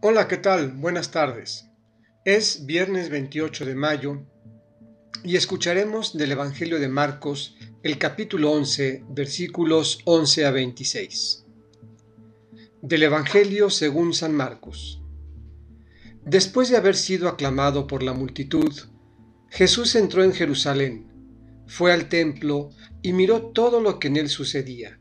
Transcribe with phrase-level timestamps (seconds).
[0.00, 0.70] Hola, ¿qué tal?
[0.70, 1.66] Buenas tardes.
[2.24, 4.22] Es viernes 28 de mayo
[5.24, 11.46] y escucharemos del Evangelio de Marcos el capítulo 11, versículos 11 a 26.
[12.80, 15.02] Del Evangelio según San Marcos.
[16.24, 18.72] Después de haber sido aclamado por la multitud,
[19.48, 21.08] Jesús entró en Jerusalén,
[21.66, 22.70] fue al templo
[23.02, 25.00] y miró todo lo que en él sucedía,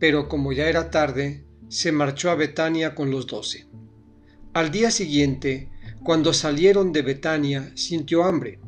[0.00, 3.68] pero como ya era tarde, se marchó a Betania con los doce.
[4.54, 5.68] Al día siguiente,
[6.04, 8.60] cuando salieron de Betania, sintió hambre.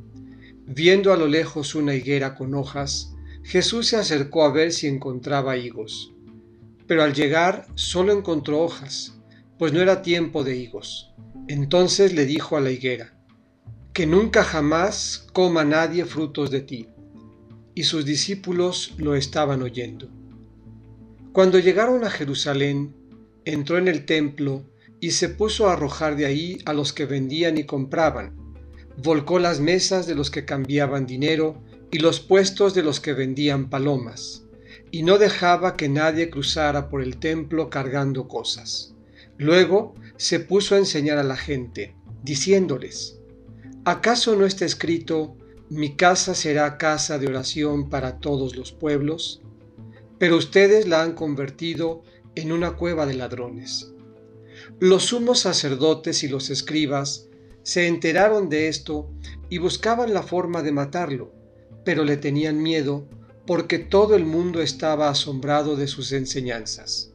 [0.66, 3.14] Viendo a lo lejos una higuera con hojas,
[3.44, 6.12] Jesús se acercó a ver si encontraba higos.
[6.88, 9.20] Pero al llegar solo encontró hojas,
[9.60, 11.14] pues no era tiempo de higos.
[11.46, 13.16] Entonces le dijo a la higuera,
[13.92, 16.88] que nunca jamás coma nadie frutos de ti.
[17.76, 20.08] Y sus discípulos lo estaban oyendo.
[21.30, 22.92] Cuando llegaron a Jerusalén,
[23.44, 24.64] entró en el templo
[25.00, 28.36] y se puso a arrojar de ahí a los que vendían y compraban.
[29.02, 33.68] Volcó las mesas de los que cambiaban dinero y los puestos de los que vendían
[33.68, 34.44] palomas,
[34.90, 38.94] y no dejaba que nadie cruzara por el templo cargando cosas.
[39.38, 43.18] Luego se puso a enseñar a la gente, diciéndoles,
[43.84, 45.36] ¿acaso no está escrito,
[45.68, 49.42] mi casa será casa de oración para todos los pueblos?
[50.18, 52.02] Pero ustedes la han convertido
[52.34, 53.92] en una cueva de ladrones.
[54.80, 57.26] Los sumos sacerdotes y los escribas
[57.62, 59.10] se enteraron de esto
[59.48, 61.32] y buscaban la forma de matarlo,
[61.84, 63.08] pero le tenían miedo
[63.46, 67.12] porque todo el mundo estaba asombrado de sus enseñanzas.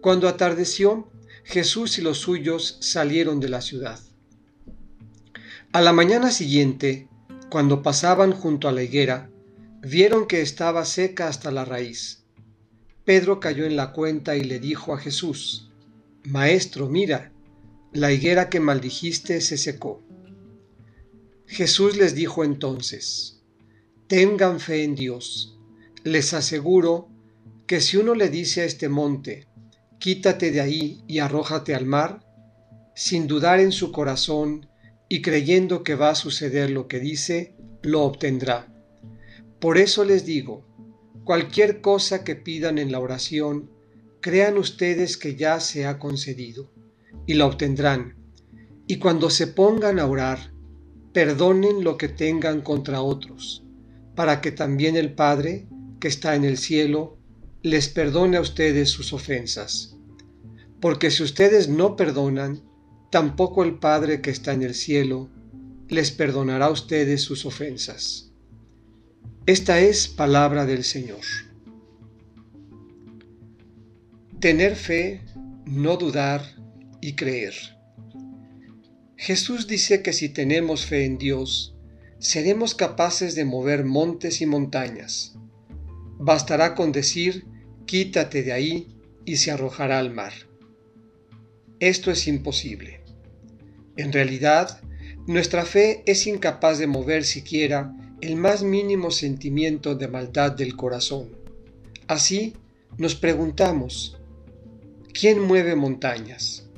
[0.00, 1.08] Cuando atardeció,
[1.44, 4.00] Jesús y los suyos salieron de la ciudad.
[5.72, 7.08] A la mañana siguiente,
[7.50, 9.30] cuando pasaban junto a la higuera,
[9.80, 12.24] vieron que estaba seca hasta la raíz.
[13.04, 15.71] Pedro cayó en la cuenta y le dijo a Jesús,
[16.24, 17.32] Maestro, mira,
[17.92, 20.02] la higuera que maldijiste se secó.
[21.46, 23.42] Jesús les dijo entonces,
[24.06, 25.58] Tengan fe en Dios.
[26.04, 27.08] Les aseguro
[27.66, 29.48] que si uno le dice a este monte,
[29.98, 32.26] Quítate de ahí y arrójate al mar,
[32.94, 34.68] sin dudar en su corazón
[35.08, 38.72] y creyendo que va a suceder lo que dice, lo obtendrá.
[39.60, 40.66] Por eso les digo,
[41.24, 43.70] cualquier cosa que pidan en la oración,
[44.22, 46.72] crean ustedes que ya se ha concedido,
[47.26, 48.16] y la obtendrán.
[48.86, 50.52] Y cuando se pongan a orar,
[51.12, 53.64] perdonen lo que tengan contra otros,
[54.14, 55.68] para que también el Padre,
[56.00, 57.18] que está en el cielo,
[57.62, 59.96] les perdone a ustedes sus ofensas.
[60.80, 62.62] Porque si ustedes no perdonan,
[63.10, 65.28] tampoco el Padre que está en el cielo
[65.88, 68.32] les perdonará a ustedes sus ofensas.
[69.44, 71.20] Esta es palabra del Señor.
[74.42, 75.20] Tener fe,
[75.66, 76.42] no dudar
[77.00, 77.54] y creer.
[79.14, 81.76] Jesús dice que si tenemos fe en Dios,
[82.18, 85.36] seremos capaces de mover montes y montañas.
[86.18, 87.46] Bastará con decir,
[87.86, 88.88] quítate de ahí
[89.24, 90.32] y se arrojará al mar.
[91.78, 93.00] Esto es imposible.
[93.96, 94.80] En realidad,
[95.28, 101.28] nuestra fe es incapaz de mover siquiera el más mínimo sentimiento de maldad del corazón.
[102.08, 102.54] Así
[102.98, 104.18] nos preguntamos,
[105.22, 106.68] ¿Quién mueve montañas?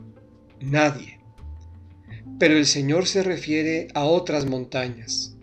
[0.60, 1.18] Nadie.
[2.38, 5.34] Pero el Señor se refiere a otras montañas,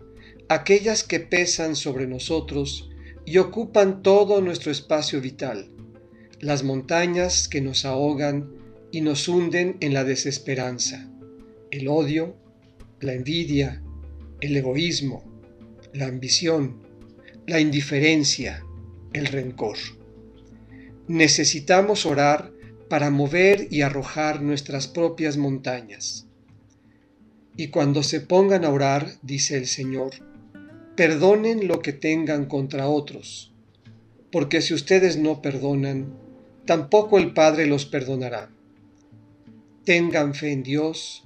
[0.48, 2.90] aquellas que pesan sobre nosotros
[3.24, 5.68] y ocupan todo nuestro espacio vital,
[6.38, 8.52] las montañas que nos ahogan
[8.92, 11.10] y nos hunden en la desesperanza,
[11.72, 12.36] el odio,
[13.00, 13.82] la envidia,
[14.40, 15.24] el egoísmo,
[15.92, 16.80] la ambición,
[17.48, 18.64] la indiferencia,
[19.12, 19.78] el rencor.
[21.08, 22.52] Necesitamos orar
[22.92, 26.26] para mover y arrojar nuestras propias montañas.
[27.56, 30.10] Y cuando se pongan a orar, dice el Señor,
[30.94, 33.50] perdonen lo que tengan contra otros,
[34.30, 36.12] porque si ustedes no perdonan,
[36.66, 38.50] tampoco el Padre los perdonará.
[39.86, 41.22] Tengan fe en Dios,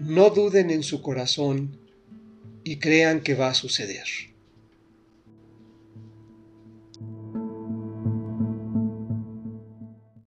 [0.00, 1.78] no duden en su corazón
[2.64, 4.27] y crean que va a suceder.